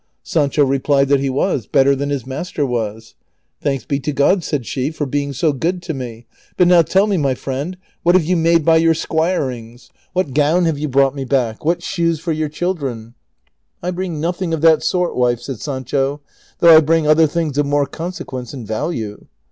[0.23, 3.13] Sancho re plied that he was, better than his master was.''
[3.61, 6.25] Thanks be to God," said she," for being so good to me;
[6.57, 9.89] but now tell me, my frieud, what have you made by your squirings?
[9.89, 10.09] CHAPTER HI.
[10.13, 11.59] 439 What gown have you brought me back?
[11.59, 13.13] AVliat shoes for your chilclreu?""
[13.83, 16.21] I bring nothing of that sort, wife," said Sancho;"
[16.57, 19.27] though I bring other things of more consequence and value."